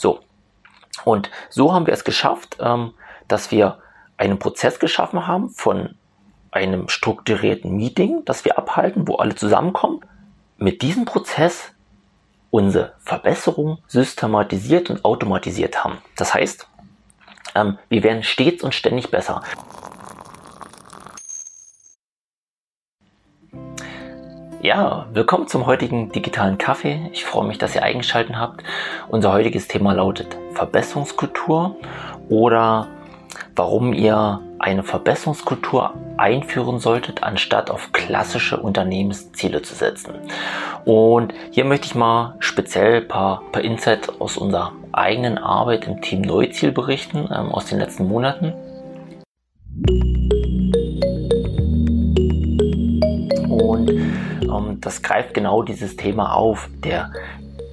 [0.00, 0.20] So.
[1.04, 2.94] Und so haben wir es geschafft, ähm,
[3.28, 3.78] dass wir
[4.16, 5.94] einen Prozess geschaffen haben von
[6.50, 10.00] einem strukturierten Meeting, das wir abhalten, wo alle zusammenkommen,
[10.56, 11.72] mit diesem Prozess
[12.50, 15.98] unsere Verbesserung systematisiert und automatisiert haben.
[16.16, 16.66] Das heißt,
[17.54, 19.42] ähm, wir werden stets und ständig besser.
[24.62, 27.08] Ja, willkommen zum heutigen digitalen Kaffee.
[27.14, 28.62] Ich freue mich, dass ihr eingeschaltet habt.
[29.08, 31.76] Unser heutiges Thema lautet Verbesserungskultur
[32.28, 32.86] oder
[33.56, 40.12] warum ihr eine Verbesserungskultur einführen solltet, anstatt auf klassische Unternehmensziele zu setzen.
[40.84, 46.02] Und hier möchte ich mal speziell ein paar, paar Insights aus unserer eigenen Arbeit im
[46.02, 48.52] Team Neuziel berichten, ähm, aus den letzten Monaten.
[53.50, 57.10] Und ähm, das greift genau dieses Thema auf, der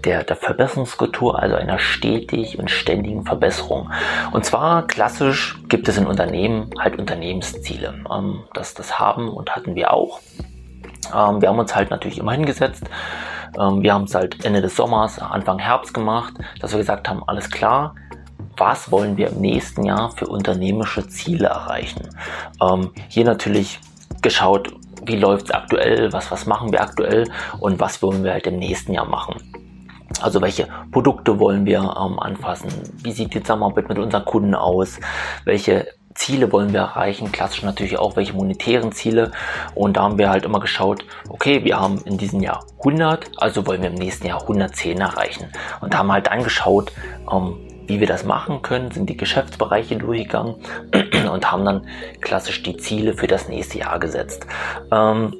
[0.07, 3.91] der, der Verbesserungskultur, also einer stetig und ständigen Verbesserung.
[4.31, 7.93] Und zwar klassisch gibt es in Unternehmen halt Unternehmensziele.
[8.09, 10.21] Ähm, das, das haben und hatten wir auch.
[11.13, 12.85] Ähm, wir haben uns halt natürlich immer hingesetzt.
[13.59, 17.23] Ähm, wir haben es halt Ende des Sommers, Anfang Herbst gemacht, dass wir gesagt haben,
[17.27, 17.95] alles klar,
[18.55, 22.07] was wollen wir im nächsten Jahr für unternehmerische Ziele erreichen?
[22.61, 23.79] Ähm, hier natürlich
[24.21, 24.73] geschaut,
[25.05, 28.59] wie läuft es aktuell, was, was machen wir aktuell und was wollen wir halt im
[28.59, 29.35] nächsten Jahr machen.
[30.21, 32.69] Also welche Produkte wollen wir ähm, anfassen?
[33.03, 34.99] Wie sieht die Zusammenarbeit mit unseren Kunden aus?
[35.43, 37.31] Welche Ziele wollen wir erreichen?
[37.31, 39.31] Klassisch natürlich auch welche monetären Ziele.
[39.75, 43.67] Und da haben wir halt immer geschaut, okay, wir haben in diesem Jahr 100, also
[43.67, 45.51] wollen wir im nächsten Jahr 110 erreichen.
[45.81, 46.91] Und da haben halt angeschaut,
[47.31, 50.55] ähm, wie wir das machen können, sind die Geschäftsbereiche durchgegangen
[51.31, 51.87] und haben dann
[52.21, 54.45] klassisch die Ziele für das nächste Jahr gesetzt.
[54.91, 55.35] Ähm,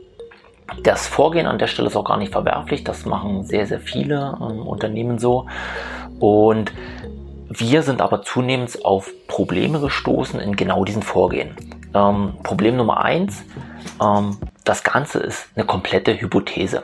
[0.84, 2.84] das Vorgehen an der Stelle ist auch gar nicht verwerflich.
[2.84, 5.45] Das machen sehr, sehr viele ähm, Unternehmen so.
[6.20, 6.73] Und
[7.50, 11.56] wir sind aber zunehmend auf Probleme gestoßen in genau diesem Vorgehen.
[11.94, 13.44] Ähm, Problem Nummer eins,
[14.02, 16.83] ähm, das Ganze ist eine komplette Hypothese.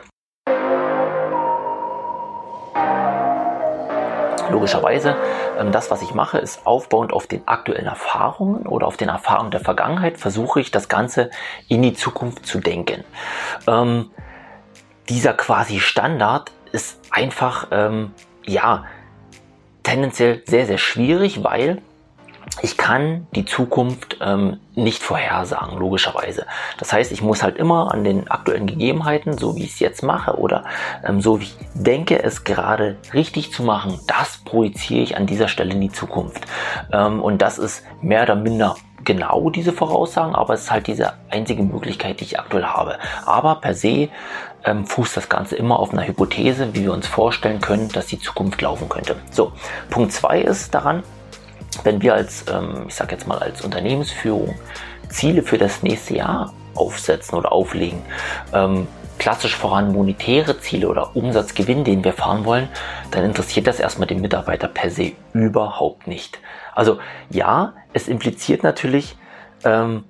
[4.54, 5.16] Logischerweise,
[5.58, 9.50] ähm, das, was ich mache, ist aufbauend auf den aktuellen Erfahrungen oder auf den Erfahrungen
[9.50, 11.30] der Vergangenheit, versuche ich das Ganze
[11.66, 13.02] in die Zukunft zu denken.
[13.66, 14.10] Ähm,
[15.08, 18.12] dieser quasi Standard ist einfach, ähm,
[18.46, 18.84] ja,
[19.82, 21.82] tendenziell sehr, sehr schwierig, weil
[22.62, 26.46] ich kann die Zukunft ähm, nicht vorhersagen, logischerweise.
[26.78, 30.02] Das heißt, ich muss halt immer an den aktuellen Gegebenheiten, so wie ich es jetzt
[30.02, 30.64] mache oder
[31.04, 35.48] ähm, so wie ich denke, es gerade richtig zu machen, das projiziere ich an dieser
[35.48, 36.44] Stelle in die Zukunft.
[36.92, 41.12] Ähm, und das ist mehr oder minder genau diese Voraussagen, aber es ist halt diese
[41.30, 42.98] einzige Möglichkeit, die ich aktuell habe.
[43.26, 44.08] Aber per se
[44.64, 48.18] ähm, fußt das Ganze immer auf einer Hypothese, wie wir uns vorstellen können, dass die
[48.18, 49.16] Zukunft laufen könnte.
[49.30, 49.52] So,
[49.90, 51.02] Punkt zwei ist daran,
[51.82, 54.54] wenn wir als, ähm, ich sage jetzt mal als Unternehmensführung
[55.08, 58.02] Ziele für das nächste Jahr aufsetzen oder auflegen,
[58.52, 58.86] ähm,
[59.18, 62.68] klassisch voran monetäre Ziele oder Umsatzgewinn, den wir fahren wollen,
[63.10, 66.40] dann interessiert das erstmal den Mitarbeiter per se überhaupt nicht.
[66.74, 66.98] Also
[67.30, 69.16] ja, es impliziert natürlich,
[69.64, 70.04] ähm,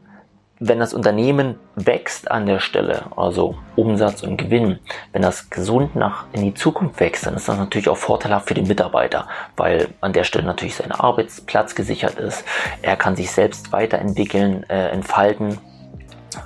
[0.59, 4.79] wenn das Unternehmen wächst an der Stelle, also Umsatz und Gewinn,
[5.13, 8.55] wenn das gesund nach in die Zukunft wächst, dann ist das natürlich auch vorteilhaft für
[8.55, 9.27] den Mitarbeiter,
[9.57, 12.45] weil an der Stelle natürlich sein Arbeitsplatz gesichert ist.
[12.83, 15.59] Er kann sich selbst weiterentwickeln, äh, entfalten.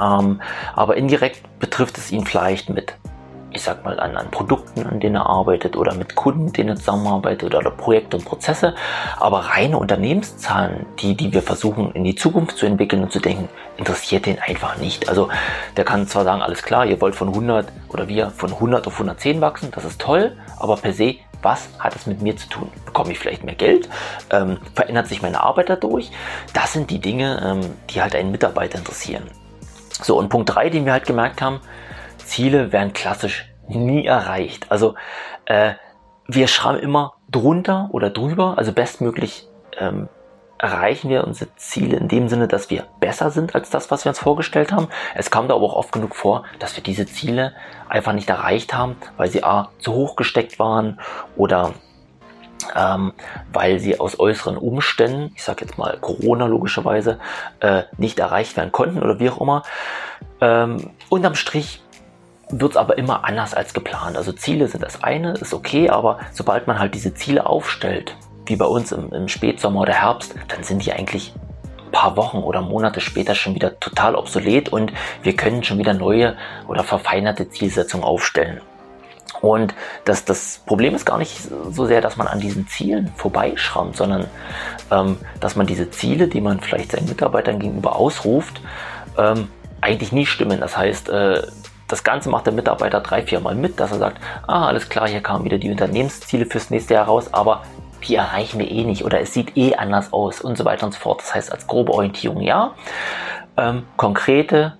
[0.00, 0.40] Ähm,
[0.74, 2.94] aber indirekt betrifft es ihn vielleicht mit
[3.58, 6.76] ich sag mal, an, an Produkten, an denen er arbeitet oder mit Kunden, denen er
[6.76, 8.74] zusammenarbeitet oder, oder Projekte und Prozesse.
[9.18, 13.48] Aber reine Unternehmenszahlen, die, die wir versuchen in die Zukunft zu entwickeln und zu denken,
[13.76, 15.08] interessiert den einfach nicht.
[15.08, 15.28] Also
[15.76, 18.94] der kann zwar sagen, alles klar, ihr wollt von 100 oder wir von 100 auf
[18.94, 22.68] 110 wachsen, das ist toll, aber per se was hat es mit mir zu tun?
[22.84, 23.88] Bekomme ich vielleicht mehr Geld?
[24.30, 26.10] Ähm, verändert sich meine Arbeit dadurch?
[26.52, 29.22] Das sind die Dinge, ähm, die halt einen Mitarbeiter interessieren.
[30.02, 31.60] So, und Punkt 3, den wir halt gemerkt haben,
[32.28, 34.70] Ziele werden klassisch nie erreicht.
[34.70, 34.94] Also
[35.46, 35.74] äh,
[36.26, 39.48] wir schreiben immer drunter oder drüber, also bestmöglich
[39.78, 40.08] ähm,
[40.58, 44.10] erreichen wir unsere Ziele in dem Sinne, dass wir besser sind als das, was wir
[44.10, 44.88] uns vorgestellt haben.
[45.14, 47.52] Es kam da aber auch oft genug vor, dass wir diese Ziele
[47.88, 51.00] einfach nicht erreicht haben, weil sie a zu hoch gesteckt waren
[51.36, 51.72] oder
[52.74, 53.12] ähm,
[53.52, 57.20] weil sie aus äußeren Umständen, ich sage jetzt mal Corona logischerweise,
[57.60, 59.62] äh, nicht erreicht werden konnten oder wie auch immer.
[60.40, 61.82] Ähm, unterm Strich
[62.50, 64.16] wird es aber immer anders als geplant.
[64.16, 68.16] Also Ziele sind das eine, ist okay, aber sobald man halt diese Ziele aufstellt,
[68.46, 71.34] wie bei uns im, im Spätsommer oder Herbst, dann sind die eigentlich
[71.86, 74.92] ein paar Wochen oder Monate später schon wieder total obsolet und
[75.22, 76.36] wir können schon wieder neue
[76.66, 78.60] oder verfeinerte Zielsetzungen aufstellen.
[79.40, 79.74] Und
[80.04, 81.40] das, das Problem ist gar nicht
[81.70, 84.26] so sehr, dass man an diesen Zielen vorbeischrammt, sondern
[84.90, 88.60] ähm, dass man diese Ziele, die man vielleicht seinen Mitarbeitern gegenüber ausruft,
[89.16, 89.48] ähm,
[89.80, 90.60] eigentlich nie stimmen.
[90.60, 91.42] Das heißt, äh,
[91.88, 95.08] das Ganze macht der Mitarbeiter drei, vier Mal mit, dass er sagt, ah, alles klar,
[95.08, 97.62] hier kamen wieder die Unternehmensziele fürs nächste Jahr raus, aber
[98.06, 100.92] die erreichen wir eh nicht oder es sieht eh anders aus und so weiter und
[100.92, 101.20] so fort.
[101.20, 102.74] Das heißt, als grobe Orientierung ja,
[103.56, 104.76] ähm, konkrete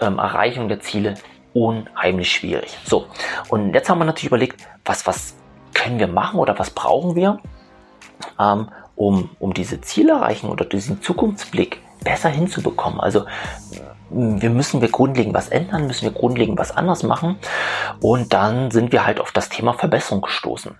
[0.00, 1.14] ähm, Erreichung der Ziele
[1.52, 2.78] unheimlich schwierig.
[2.84, 3.06] So,
[3.48, 5.34] und jetzt haben wir natürlich überlegt, was, was
[5.74, 7.38] können wir machen oder was brauchen wir,
[8.40, 13.00] ähm, um, um diese Ziele erreichen oder diesen Zukunftsblick besser hinzubekommen.
[13.00, 13.24] Also
[14.10, 17.36] wir müssen wir grundlegend was ändern, müssen wir grundlegend was anders machen.
[18.00, 20.72] Und dann sind wir halt auf das Thema Verbesserung gestoßen.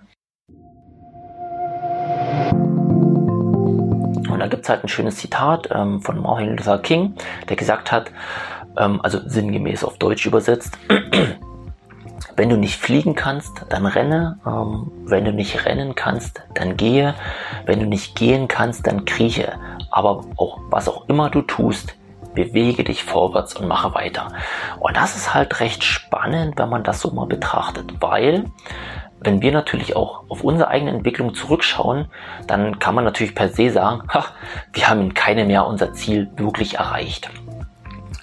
[4.29, 7.15] Und da gibt es halt ein schönes Zitat ähm, von Martin Luther King,
[7.49, 8.11] der gesagt hat,
[8.77, 10.77] ähm, also sinngemäß auf Deutsch übersetzt,
[12.35, 14.39] wenn du nicht fliegen kannst, dann renne.
[14.45, 17.15] Ähm, wenn du nicht rennen kannst, dann gehe.
[17.65, 19.53] Wenn du nicht gehen kannst, dann krieche.
[19.95, 21.95] Aber auch was auch immer du tust,
[22.33, 24.27] bewege dich vorwärts und mache weiter.
[24.81, 28.43] Und das ist halt recht spannend, wenn man das so mal betrachtet, weil
[29.21, 32.07] wenn wir natürlich auch auf unsere eigene Entwicklung zurückschauen,
[32.45, 34.25] dann kann man natürlich per se sagen, ha,
[34.73, 37.29] wir haben in keinem Jahr unser Ziel wirklich erreicht.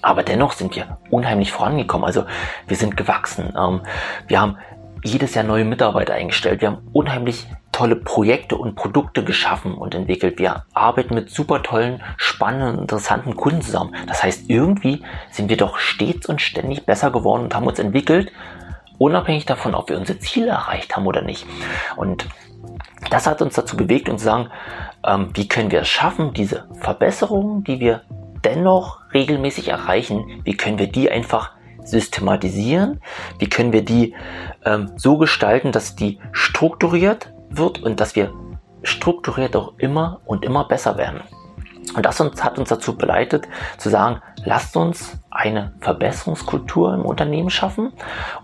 [0.03, 2.05] Aber dennoch sind wir unheimlich vorangekommen.
[2.05, 2.25] Also
[2.67, 3.55] wir sind gewachsen.
[3.59, 3.81] Ähm,
[4.27, 4.59] wir haben
[5.05, 6.61] jedes Jahr neue Mitarbeiter eingestellt.
[6.61, 10.39] Wir haben unheimlich tolle Projekte und Produkte geschaffen und entwickelt.
[10.39, 13.95] Wir arbeiten mit super tollen, spannenden, interessanten Kunden zusammen.
[14.07, 18.31] Das heißt, irgendwie sind wir doch stets und ständig besser geworden und haben uns entwickelt,
[18.99, 21.47] unabhängig davon, ob wir unsere Ziele erreicht haben oder nicht.
[21.97, 22.29] Und
[23.11, 24.49] das hat uns dazu bewegt, uns zu sagen,
[25.05, 28.03] ähm, wie können wir es schaffen, diese Verbesserungen, die wir
[28.45, 31.53] dennoch regelmäßig erreichen, wie können wir die einfach
[31.85, 33.01] systematisieren,
[33.39, 34.15] wie können wir die
[34.65, 38.33] ähm, so gestalten, dass die strukturiert wird und dass wir
[38.83, 41.21] strukturiert auch immer und immer besser werden.
[41.95, 47.51] Und das uns, hat uns dazu beleitet zu sagen, lasst uns eine Verbesserungskultur im Unternehmen
[47.51, 47.93] schaffen,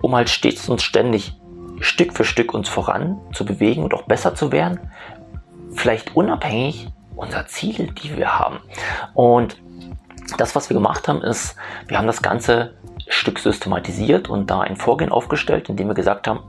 [0.02, 1.34] um halt stets und ständig
[1.80, 4.80] Stück für Stück uns voran zu bewegen und auch besser zu werden.
[5.72, 8.58] Vielleicht unabhängig unserer Ziele, die wir haben.
[9.14, 9.56] Und
[10.36, 11.56] das, was wir gemacht haben, ist,
[11.86, 12.74] wir haben das ganze
[13.08, 16.40] Stück systematisiert und da ein Vorgehen aufgestellt, indem wir gesagt haben,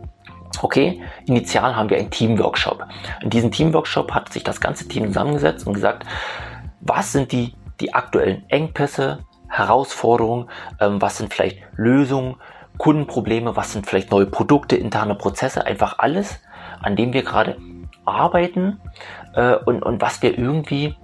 [0.62, 2.84] okay, initial haben wir einen Teamworkshop.
[3.22, 6.04] In diesem Teamworkshop hat sich das ganze Team zusammengesetzt und gesagt,
[6.80, 10.48] was sind die, die aktuellen Engpässe, Herausforderungen,
[10.80, 12.36] ähm, was sind vielleicht Lösungen,
[12.76, 16.40] Kundenprobleme, was sind vielleicht neue Produkte, interne Prozesse, einfach alles,
[16.80, 17.56] an dem wir gerade
[18.04, 18.80] arbeiten
[19.34, 20.94] äh, und, und was wir irgendwie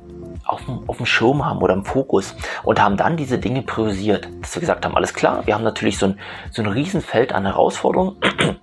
[0.45, 4.29] auf dem, auf dem Schirm haben oder im Fokus und haben dann diese Dinge priorisiert.
[4.41, 6.21] Dass wir gesagt haben, alles klar, wir haben natürlich so ein,
[6.51, 8.17] so ein Riesenfeld an Herausforderungen.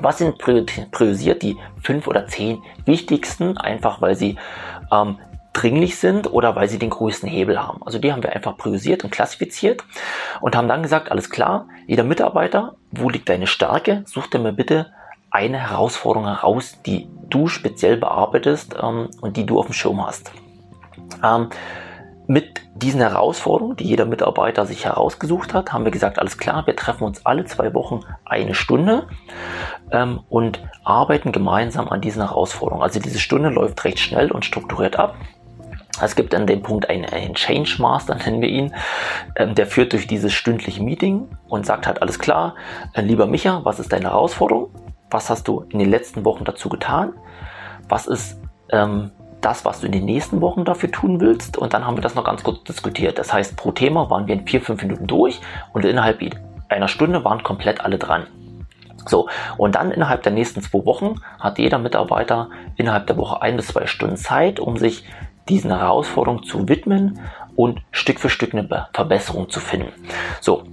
[0.00, 4.36] Was sind priorisiert die fünf oder zehn wichtigsten, einfach weil sie
[4.92, 5.18] ähm,
[5.52, 7.82] dringlich sind oder weil sie den größten Hebel haben.
[7.82, 9.82] Also die haben wir einfach priorisiert und klassifiziert
[10.40, 14.04] und haben dann gesagt, alles klar, jeder Mitarbeiter, wo liegt deine Stärke?
[14.06, 14.92] Such dir mir bitte
[15.30, 20.30] eine Herausforderung heraus, die du speziell bearbeitest ähm, und die du auf dem Schirm hast.
[21.22, 21.50] Ähm,
[22.30, 26.76] mit diesen Herausforderungen, die jeder Mitarbeiter sich herausgesucht hat, haben wir gesagt, alles klar, wir
[26.76, 29.06] treffen uns alle zwei Wochen eine Stunde
[29.90, 32.82] ähm, und arbeiten gemeinsam an diesen Herausforderungen.
[32.82, 35.16] Also diese Stunde läuft recht schnell und strukturiert ab.
[36.02, 38.74] Es gibt an dem Punkt einen, einen Change Master, nennen wir ihn,
[39.36, 42.56] ähm, der führt durch dieses stündliche Meeting und sagt halt, alles klar,
[42.92, 44.68] äh, lieber Micha, was ist deine Herausforderung?
[45.10, 47.14] Was hast du in den letzten Wochen dazu getan?
[47.88, 48.38] Was ist
[48.70, 51.56] ähm, das, was du in den nächsten Wochen dafür tun willst.
[51.56, 53.18] Und dann haben wir das noch ganz kurz diskutiert.
[53.18, 55.40] Das heißt, pro Thema waren wir in vier, fünf Minuten durch
[55.72, 56.20] und innerhalb
[56.68, 58.26] einer Stunde waren komplett alle dran.
[59.06, 63.56] So, und dann innerhalb der nächsten zwei Wochen hat jeder Mitarbeiter innerhalb der Woche ein
[63.56, 65.04] bis zwei Stunden Zeit, um sich
[65.48, 67.20] diesen Herausforderungen zu widmen
[67.56, 69.92] und Stück für Stück eine Verbesserung zu finden.
[70.40, 70.64] So,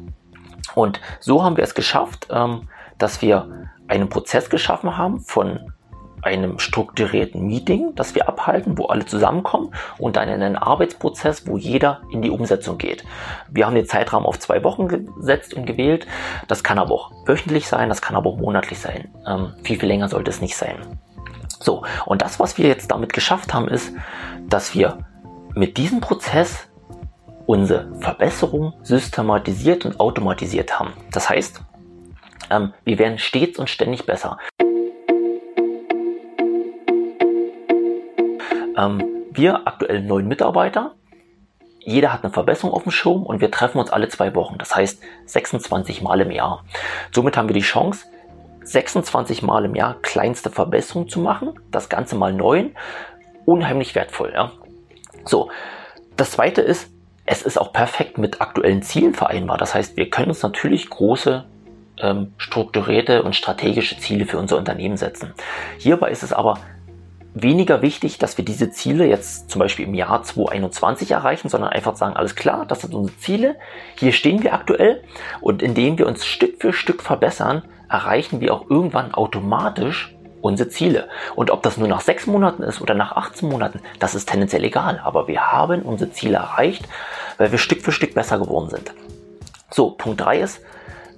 [0.73, 2.67] und so haben wir es geschafft, ähm,
[2.97, 5.73] dass wir einen Prozess geschaffen haben von
[6.25, 11.57] einem strukturierten Meeting, das wir abhalten, wo alle zusammenkommen und dann in einen Arbeitsprozess, wo
[11.57, 13.05] jeder in die Umsetzung geht.
[13.49, 16.07] Wir haben den Zeitraum auf zwei Wochen gesetzt und gewählt.
[16.47, 19.09] Das kann aber auch wöchentlich sein, das kann aber auch monatlich sein.
[19.27, 20.77] Ähm, viel, viel länger sollte es nicht sein.
[21.59, 23.93] So, und das, was wir jetzt damit geschafft haben, ist,
[24.47, 24.99] dass wir
[25.53, 26.67] mit diesem Prozess
[27.45, 30.93] unsere Verbesserung systematisiert und automatisiert haben.
[31.11, 31.61] Das heißt,
[32.49, 34.37] ähm, wir werden stets und ständig besser.
[38.77, 40.93] Ähm, wir aktuell neun Mitarbeiter.
[41.79, 44.57] Jeder hat eine Verbesserung auf dem Schirm und wir treffen uns alle zwei Wochen.
[44.57, 46.63] Das heißt 26 Mal im Jahr.
[47.11, 48.05] Somit haben wir die Chance,
[48.63, 52.75] 26 Mal im Jahr kleinste Verbesserungen zu machen, das Ganze mal neun,
[53.45, 54.31] unheimlich wertvoll.
[54.33, 54.51] Ja?
[55.25, 55.51] So,
[56.17, 56.89] das zweite ist,
[57.27, 59.57] es ist auch perfekt mit aktuellen Zielen vereinbar.
[59.57, 61.45] Das heißt, wir können uns natürlich große
[61.99, 65.33] ähm, strukturierte und strategische Ziele für unser Unternehmen setzen.
[65.77, 66.59] Hierbei ist es aber
[67.35, 71.95] weniger wichtig, dass wir diese Ziele jetzt zum Beispiel im Jahr 2021 erreichen, sondern einfach
[71.95, 73.55] sagen, alles klar, das sind unsere Ziele,
[73.95, 75.03] hier stehen wir aktuell
[75.41, 81.09] und indem wir uns Stück für Stück verbessern, erreichen wir auch irgendwann automatisch unsere Ziele.
[81.35, 84.63] Und ob das nur nach sechs Monaten ist oder nach 18 Monaten, das ist tendenziell
[84.63, 85.01] egal.
[85.03, 86.87] Aber wir haben unsere Ziele erreicht,
[87.37, 88.93] weil wir Stück für Stück besser geworden sind.
[89.71, 90.61] So, Punkt drei ist,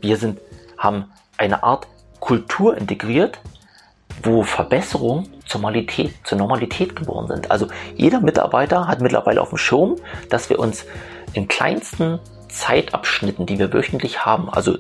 [0.01, 0.39] wir sind,
[0.77, 1.88] haben eine Art
[2.19, 3.39] Kultur integriert,
[4.24, 7.51] wo Verbesserungen zur Normalität, zur Normalität geworden sind.
[7.51, 9.96] Also jeder Mitarbeiter hat mittlerweile auf dem Schirm,
[10.30, 10.86] dass wir uns
[11.34, 14.77] in kleinsten Zeitabschnitten, die wir wöchentlich haben, also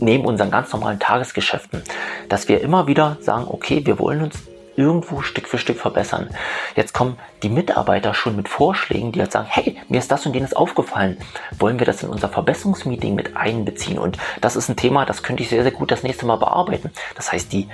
[0.00, 1.82] neben unseren ganz normalen Tagesgeschäften,
[2.28, 4.36] dass wir immer wieder sagen, okay, wir wollen uns
[4.76, 6.28] irgendwo Stück für Stück verbessern.
[6.74, 10.34] Jetzt kommen die Mitarbeiter schon mit Vorschlägen, die halt sagen, hey, mir ist das und
[10.34, 11.16] jenes aufgefallen.
[11.58, 13.98] Wollen wir das in unser Verbesserungsmeeting mit einbeziehen?
[13.98, 16.90] Und das ist ein Thema, das könnte ich sehr, sehr gut das nächste Mal bearbeiten.
[17.14, 17.68] Das heißt, die,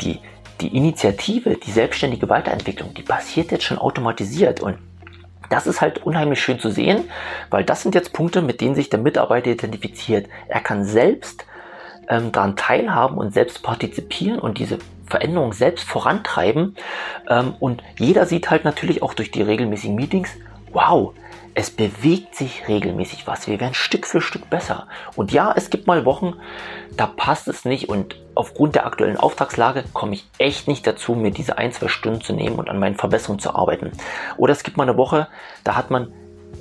[0.00, 0.20] die,
[0.62, 4.78] die Initiative, die selbstständige Weiterentwicklung, die passiert jetzt schon automatisiert und
[5.50, 7.10] das ist halt unheimlich schön zu sehen,
[7.50, 10.28] weil das sind jetzt Punkte, mit denen sich der Mitarbeiter identifiziert.
[10.48, 11.44] Er kann selbst
[12.08, 16.76] ähm, daran teilhaben und selbst partizipieren und diese Veränderung selbst vorantreiben.
[17.28, 20.30] Ähm, und jeder sieht halt natürlich auch durch die regelmäßigen Meetings,
[20.72, 21.12] wow,
[21.54, 23.46] es bewegt sich regelmäßig was.
[23.46, 24.86] Wir werden Stück für Stück besser.
[25.16, 26.34] Und ja, es gibt mal Wochen,
[26.96, 31.30] da passt es nicht und aufgrund der aktuellen Auftragslage komme ich echt nicht dazu, mir
[31.30, 33.92] diese ein, zwei Stunden zu nehmen und an meinen Verbesserungen zu arbeiten.
[34.36, 35.28] Oder es gibt mal eine Woche,
[35.64, 36.12] da hat man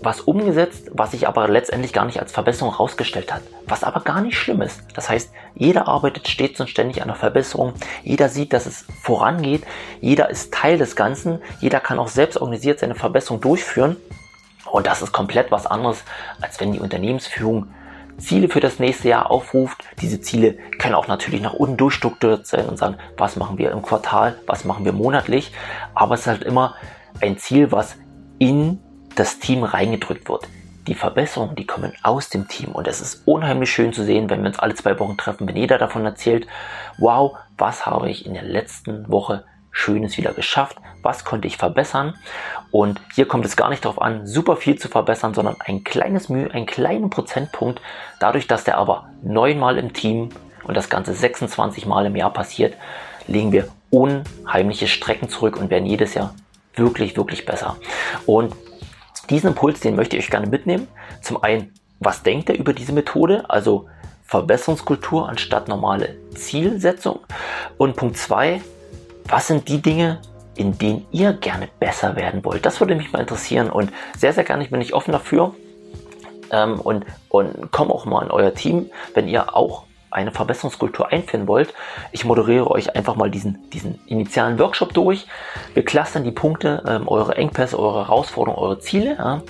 [0.03, 3.41] was umgesetzt, was sich aber letztendlich gar nicht als Verbesserung herausgestellt hat.
[3.67, 4.81] Was aber gar nicht schlimm ist.
[4.95, 7.73] Das heißt, jeder arbeitet stets und ständig an der Verbesserung.
[8.03, 9.63] Jeder sieht, dass es vorangeht.
[9.99, 11.41] Jeder ist Teil des Ganzen.
[11.59, 13.97] Jeder kann auch selbst organisiert seine Verbesserung durchführen.
[14.71, 16.03] Und das ist komplett was anderes,
[16.39, 17.67] als wenn die Unternehmensführung
[18.17, 19.83] Ziele für das nächste Jahr aufruft.
[20.01, 23.81] Diese Ziele können auch natürlich nach unten durchstrukturiert sein und sagen, was machen wir im
[23.81, 25.51] Quartal, was machen wir monatlich.
[25.93, 26.75] Aber es ist halt immer
[27.21, 27.97] ein Ziel, was
[28.39, 28.79] in
[29.15, 30.47] das Team reingedrückt wird.
[30.87, 34.41] Die Verbesserungen, die kommen aus dem Team und es ist unheimlich schön zu sehen, wenn
[34.41, 36.47] wir uns alle zwei Wochen treffen, wenn jeder davon erzählt,
[36.97, 42.15] wow, was habe ich in der letzten Woche Schönes wieder geschafft, was konnte ich verbessern
[42.71, 46.29] und hier kommt es gar nicht darauf an, super viel zu verbessern, sondern ein kleines
[46.29, 47.81] Mühe, einen kleinen Prozentpunkt,
[48.19, 50.29] dadurch, dass der aber neunmal im Team
[50.63, 52.75] und das Ganze 26 Mal im Jahr passiert,
[53.27, 56.33] legen wir unheimliche Strecken zurück und werden jedes Jahr
[56.75, 57.77] wirklich, wirklich besser.
[58.25, 58.55] Und
[59.29, 60.87] diesen Impuls, den möchte ich euch gerne mitnehmen.
[61.21, 63.49] Zum einen, was denkt ihr über diese Methode?
[63.49, 63.87] Also
[64.25, 67.19] Verbesserungskultur anstatt normale Zielsetzung.
[67.77, 68.61] Und Punkt zwei,
[69.25, 70.19] was sind die Dinge,
[70.55, 72.65] in denen ihr gerne besser werden wollt?
[72.65, 75.53] Das würde mich mal interessieren und sehr, sehr gerne bin ich offen dafür.
[76.51, 81.47] Ähm, und, und komm auch mal in euer Team, wenn ihr auch eine Verbesserungskultur einführen
[81.47, 81.73] wollt,
[82.11, 85.25] ich moderiere euch einfach mal diesen, diesen initialen Workshop durch.
[85.73, 89.41] Wir clustern die Punkte, ähm, eure Engpässe, eure Herausforderungen, eure Ziele, ja,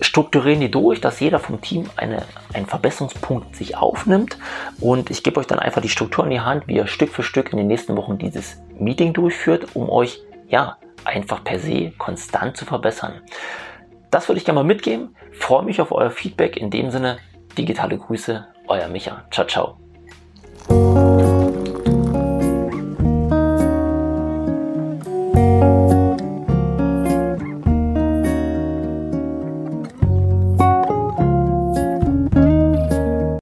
[0.00, 4.38] strukturieren die durch, dass jeder vom Team eine, einen Verbesserungspunkt sich aufnimmt
[4.80, 7.22] und ich gebe euch dann einfach die Struktur in die Hand, wie ihr Stück für
[7.22, 12.56] Stück in den nächsten Wochen dieses Meeting durchführt, um euch ja einfach per se konstant
[12.56, 13.20] zu verbessern.
[14.10, 15.14] Das würde ich gerne mal mitgeben.
[15.32, 16.56] Freue mich auf euer Feedback.
[16.56, 17.18] In dem Sinne,
[17.56, 19.24] digitale Grüße, euer Micha.
[19.30, 19.87] Ciao, ciao.